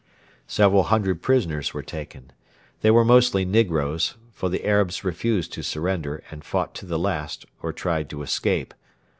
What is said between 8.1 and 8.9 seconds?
escape.